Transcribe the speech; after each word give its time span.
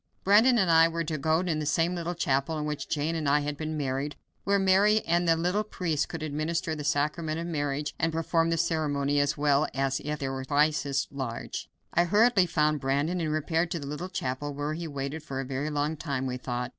Brandon 0.23 0.57
and 0.57 0.71
I 0.71 0.87
were 0.87 1.03
to 1.03 1.17
go 1.19 1.43
to 1.43 1.53
the 1.53 1.63
same 1.67 1.93
little 1.93 2.15
chapel 2.15 2.57
in 2.57 2.65
which 2.65 2.89
Jane 2.89 3.13
and 3.13 3.29
I 3.29 3.41
had 3.41 3.55
been 3.55 3.77
married, 3.77 4.15
where 4.45 4.57
Mary 4.57 4.99
said 5.07 5.27
the 5.27 5.35
little 5.35 5.63
priest 5.63 6.09
could 6.09 6.23
administer 6.23 6.73
the 6.73 6.83
sacrament 6.83 7.39
of 7.39 7.45
marriage 7.45 7.93
and 7.99 8.11
perform 8.11 8.49
the 8.49 8.57
ceremony 8.57 9.19
as 9.19 9.37
well 9.37 9.67
as 9.75 10.01
if 10.03 10.21
he 10.21 10.27
were 10.27 10.43
thrice 10.43 10.87
as 10.87 11.07
large. 11.11 11.69
I 11.93 12.05
hurriedly 12.05 12.47
found 12.47 12.81
Brandon 12.81 13.21
and 13.21 13.31
repaired 13.31 13.69
to 13.69 13.79
the 13.79 13.85
little 13.85 14.09
chapel, 14.09 14.55
where 14.55 14.69
we 14.71 14.87
waited 14.87 15.21
for 15.21 15.39
a 15.39 15.45
very 15.45 15.69
long 15.69 15.95
time, 15.97 16.25
we 16.25 16.37
thought. 16.37 16.69